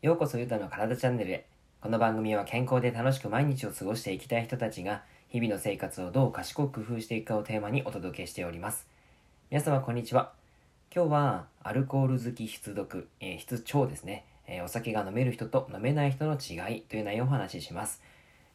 [0.00, 1.46] ようこそゆたの体チャンネルへ。
[1.80, 8.86] この番組は健康で楽しく毎日を過ごしていきたい人たちが日々の生活をどう賢く工夫していくかをテーマにお届けしております。
[9.50, 10.32] 皆様こんにちは。
[10.94, 18.00] 今日はアルコール好き必読、えー、必聴ですね、えー、お酒が飲める人と飲めない人の違いという内容をお話しします。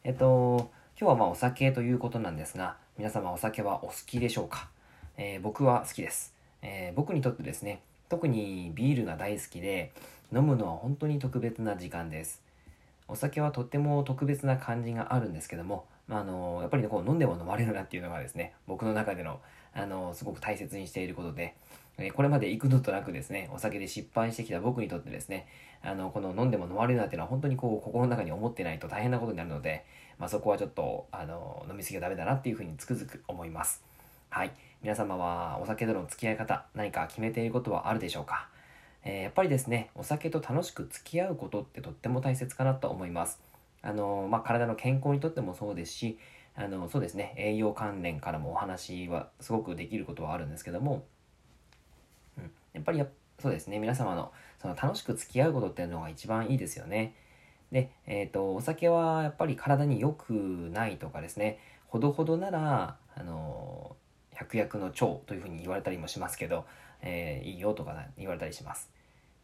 [0.04, 4.70] えっと、今日はまあお酒ということなんですが、皆様お酒はお好きでしょうか、
[5.18, 6.32] えー、僕は好きです、
[6.62, 9.92] え僕にとってですね、特にビールが大好きで、
[10.34, 12.40] 飲むのは本当に特別な時間です。
[13.08, 19.40] お酒はとっても特別な感じがあるんですけども、まあ、あのやっぱり、ね、こう飲んでも飲まれるなっていうのがですね僕の中での
[19.74, 21.54] あのすごく大切にしていることで、
[21.98, 25.46] えこれまで幾度となくですねお酒で失敗してきた僕にとってですね
[25.82, 29.84] あのこの飲んでも飲まれるなっていうのは本当にこう心の中に思ってないと大変なことになるので、
[30.18, 33.84] まあ、そこはちょっとあの飲み過ぎはダメだなっていうふうにつくづく思います。
[34.28, 34.52] はい
[34.82, 38.48] 皆様はお酒との付き合い方何か決めていることはあるでしょうか？
[39.04, 43.40] えー、やっぱりですね、お酒と楽しく付き合うことってとっても大切かなと思います。
[43.82, 46.18] あのまあ、体の健康にとってもそうですし、
[46.56, 51.04] あのそうですね、栄養関連からもお話はすごくできることはあるんですけども、
[52.36, 53.04] うん、やっぱり
[53.38, 57.14] そうですね、皆様のその楽しく付き合うことっていうのが一番いいですよね。
[57.72, 60.32] で、え、ー、と、お酒はやっぱり体に良く
[60.72, 63.96] ないとかですね、ほどほどなら、あの、
[64.32, 66.64] 百薬の長というふうに言われたりもしますけど、
[67.02, 68.90] えー、いいよとか言われたりします。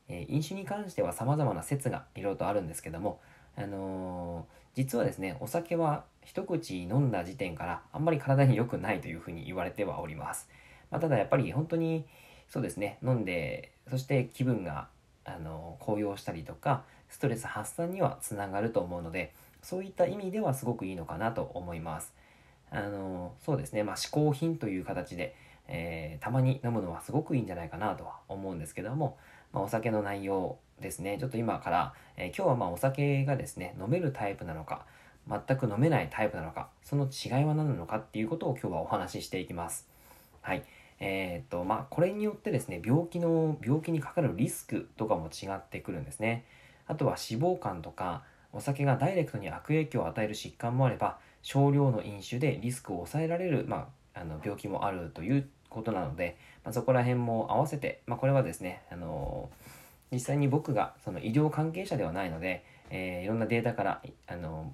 [0.08, 3.20] え飲酒に関しては様々な説がいろいろとあるんですけども、
[3.56, 10.48] あのー、実はですね、お酒は一口飲んだ時点からあんまり体に良くないというふうに言われてはおります。
[10.90, 12.04] まあ、ただやっぱり本当に
[12.48, 14.88] そうですね、飲んで、そして気分が、
[15.24, 22.14] あのー、高揚したりとか、ストレス発散にはつながると思うので、そういった意味ではすごくいいのかなと思います。
[22.70, 25.36] あの、そうですね、まあ、嗜好品という形で、
[25.68, 29.18] えー、たまに飲むのはすごくいいんじゃないかなとは思うんですけども、
[29.52, 31.18] まあ、お酒の内容ですね。
[31.20, 34.86] ちょっと今から、えー、今日はまあお酒がですね飲めるタイプなのか
[35.28, 39.86] 全く飲めないタイプなのかその違いは何なのかっていうことを今日はお話ししていきます。
[40.40, 40.64] はい。
[40.98, 46.44] えー、っとまあこれによってですね病気の病気にかかるリスクとかも違ってくるんですね。
[46.92, 48.22] あとは脂肪肝とか
[48.52, 64.70] お酒がダイレクトに悪影響を与える疾患もあれば少量の飲酒でリスクを抑えられる、まあ、あの病気もあるということなので、まあ、そこら辺も合わせて、まあ、これはですね、あのー、実際に僕がその医療関係者ではないので、えー、いろんなデータから、あの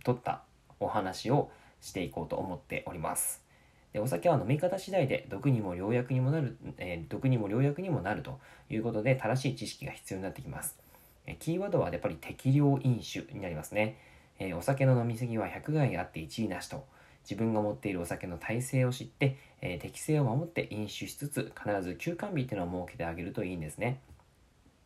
[0.00, 0.42] ー、取った
[0.80, 3.44] お話をしていこうと思っております。
[3.92, 10.87] でお酒は飲み方次第で毒にも良薬にもなる、え、毒にも良薬にもなるということで正しい知識が必要になってきます。
[11.28, 13.98] えキーワードはやっぱり適量飲酒になりますね。
[14.38, 16.84] えお酒の飲み過ぎは100害あって1位なしと。
[17.28, 24.00] 自分が持っているお酒の体制を知って、えー、適正を守って飲酒しつつ必ず休館日っていうのを設けてあげるといいんですね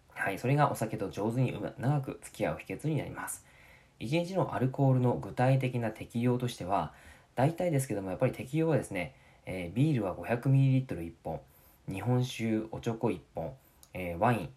[0.08, 3.44] はいそれがお酒と上手に長く付き合う秘訣になります
[4.00, 6.92] 1日のアルコールの具体的な適用としては
[7.36, 9.14] 大体ですけどもやっぱり適用はですね、
[9.46, 11.40] えー、ビールは 500ml1 本
[11.88, 13.52] 日本酒おちょこ1本、
[13.94, 14.48] えー、ワイン、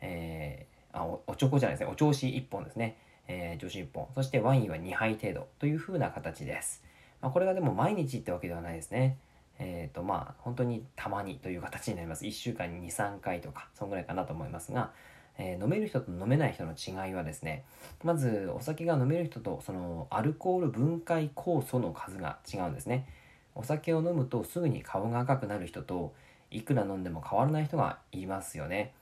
[0.00, 2.96] え、あおおちょこじゃないですねお調子1本ですね、
[3.28, 6.82] えー、調子1本そしてワインは2杯程度という風な形です
[7.24, 9.16] まあ、これがでも毎日ってわけではないですね。
[9.58, 12.26] えっ、ー、とまあ本当にたまにという形になります。
[12.26, 14.90] 1週間に2、3回とか、そんぐらいかなと思いますが、
[15.38, 17.64] えー、飲める人と飲めない人の違いはですね、
[18.02, 23.08] まずお酒が飲める人とそのアルコール分解酵素の数が違うんですね。
[23.54, 26.12] お酒を飲むとすぐに顔が赤くなる人と、
[26.50, 28.92] いくら飲んでも変わらない人がいますよね。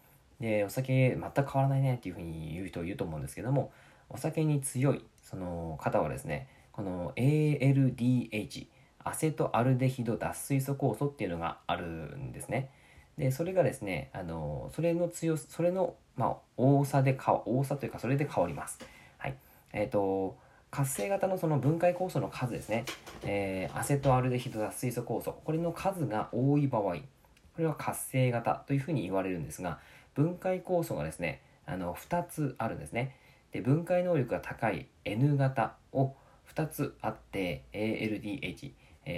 [0.43, 3.73] で、お酒全く変わらないねっていうふうに言う人いると思うんですけども、
[4.11, 8.67] お酒に強いその方はですね、この ALDH
[9.05, 11.87] アセトアルデヒド脱水素酵素っていうのがある
[12.17, 12.71] んですね。
[13.17, 18.79] でそれがですねあのそれの強それの、まあ、多さでか多さというかそれで変わります。
[19.19, 19.37] はい
[19.73, 20.37] えーと、
[20.71, 22.85] 活性型のその分解酵素の数ですね、
[23.23, 26.99] えー、アセトアルデヒド脱水素酵素これの数が多い場合こ
[27.59, 29.79] れは活性型というふうに言われるんですが
[30.15, 33.17] 分解酵素がですねあの2つあるんですね。
[33.53, 36.15] で分解能力が高い N 型を
[36.55, 38.73] 2つあって ALDH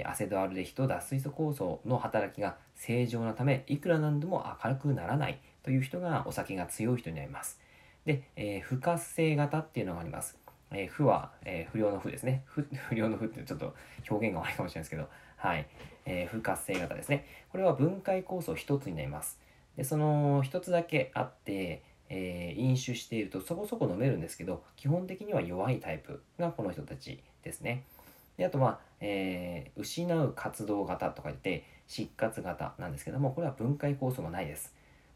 [0.05, 7.59] アセドアルデヒド脱水素酵素の働きが正常なためいくらなんでも明るくならないという人がお酒が強い人になります。
[8.05, 10.37] で、えー、不活性型っていうのがあります、
[10.71, 12.43] えー、不は、えー、不良の不ですね。
[12.45, 13.75] 不 不良の不ってちょっと
[14.09, 15.67] 表現が悪いかもしれないですけどはい、
[16.05, 17.25] えー、不活性型ですね。
[17.51, 19.39] これは分解酵素1つになります。
[19.77, 27.83] でその1つだけあってえー、飲酒しているとそこそこ飲めるんですけど基本的には弱いタイプがこの人たちですね。
[28.37, 34.73] であとは、えー、失う活動型とか言って失活型なんですけどもこれは分解酵素がないです。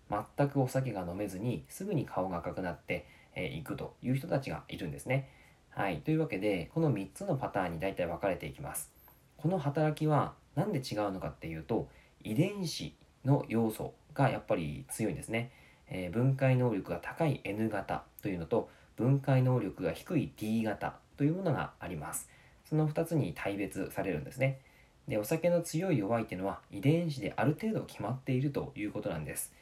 [0.09, 5.29] 全くお酒が飲めずにすぐに顔が赤くなってい、えー、くという人たちがいるんですね。
[5.69, 5.99] はい。
[5.99, 8.91] というわけでこの3つのパターンに大体分かれていきます。
[9.37, 11.87] この働きは何で違うのかっていうと
[12.23, 15.51] 遺伝子の要素がやっぱり強いんですね、
[15.89, 22.29] えー、分解能力が高い N 型というのと分解能力が低い D 型というものがあります。
[22.69, 24.59] その2つに大別されるんですね。
[25.07, 29.53] でお酒の強い弱いっていうのは遺伝子である程度決まっているということなんです。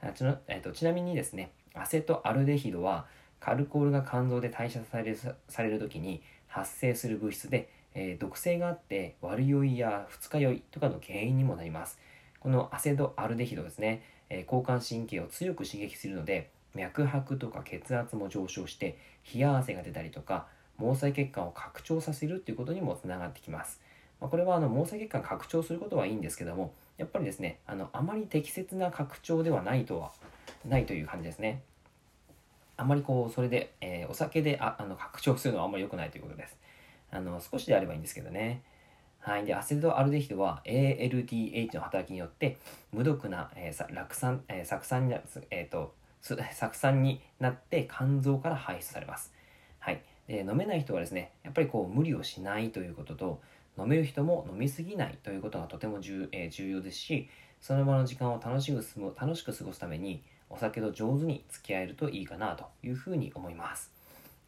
[0.00, 3.06] あちな,、えーと、ちなみにですねアセトアルデヒドは
[3.40, 5.18] アルコールが肝臓で代謝される
[5.48, 11.98] される時に発生する物質で、えー、毒性があって悪酔いや二日酔いとかの原因にもなります。
[12.44, 18.98] このアセドアルデヒドですね、え、交感神経を強く刺激するので脈拍とか血圧も上昇して
[19.34, 20.46] 冷や汗が出たりとか
[20.78, 23.80] 毛細血管を拡張させるということにもつながってきます、
[24.20, 30.12] まあ、これはあの毛細血管拡張することはいいんですけどもやっぱりですねあのあまり適切な拡張ではないとは
[30.68, 31.62] ないという感じですね。
[32.76, 36.58] あまりこうそれで、えー、お酒でああの拡張するのはあんまり良くないということです。
[37.10, 38.62] あの少しであればいいんですけどね。
[39.24, 42.58] はい、でアセトアルデヒドは ALDH の働きによって
[42.92, 45.14] 無毒な、えー、酪酸、えー、酢酸に、
[45.50, 46.36] えーと、酢
[46.74, 49.32] 酸になって肝臓から排出されます。
[49.78, 53.40] はい、で飲めない人はですねやっぱりこう無理をしないということと
[53.78, 57.30] 飲める人も飲みすぎないということがとても重,、えー、重要ですし
[57.62, 58.84] その場の時間を楽しく
[59.18, 63.90] 楽しく過ごすためにお酒と上手に付き合えるといいかなというふうに思います。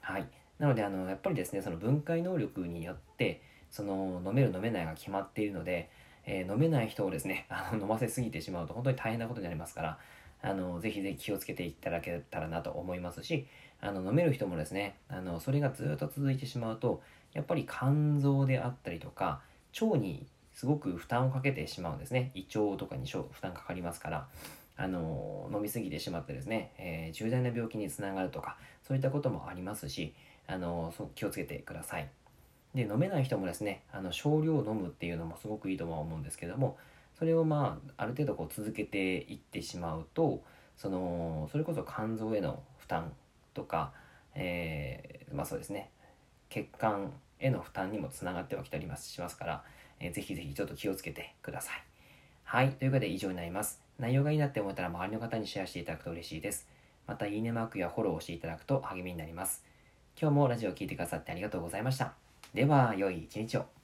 [0.00, 0.28] はい、
[0.58, 3.40] なのであのやっぱりですねその分解能力によって
[3.76, 5.90] その飲める飲めないが決まっているので、
[6.24, 9.98] えー、飲めない人をですね あの飲ませすぎてしまうと本当に大変なことになりますから
[10.40, 13.46] あのぜひぜひ気をつけていただけたらなと思いますし
[13.82, 17.02] あの飲める人もですねあのそれがずっと続いてしまうと
[17.34, 19.42] やっぱり肝臓であったりとか
[19.78, 22.30] 腸にすごく負担をかけてしまうんですね。
[22.34, 24.26] 胃腸とかに負担かかりますから
[24.78, 30.14] あの飲み過ぎてしまってですね、えー、重大な病気につながるとかそういったこともありますし
[30.46, 32.08] あの気をつけてください。
[32.76, 36.76] で飲めない人もですねあの少量飲むっていうのもすごくいいとは思うんですけども
[37.18, 40.42] それをまあある程度こう続けていってしまうと
[40.76, 43.12] そのそれこそ肝臓への負担
[43.54, 43.92] とか、
[44.34, 45.90] えー、まあそうですね
[46.50, 49.64] 血管への負担にもつながってはきたりしますから、
[49.98, 51.82] えー、ぜひぜひちょっと気をつけてください。
[52.44, 52.70] はい。
[52.72, 53.80] ということで以上になります。
[53.98, 56.68] 内容がいいなって思ったら周りの方にシェアしていただくと嬉しいです。
[57.06, 59.64] また、いいねマークやフォローをしていただくと励みになります。
[60.20, 62.25] 今日もラジオを聴いてくださってありがとうございました。
[62.56, 63.75] では、良い一日を。